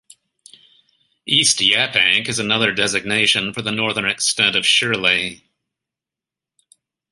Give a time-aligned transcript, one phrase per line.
[1.27, 5.43] East Yaphank is another designation for the northern extent of Shirley.